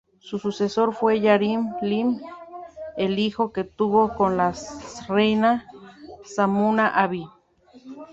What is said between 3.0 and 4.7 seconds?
hijo que tuvo con la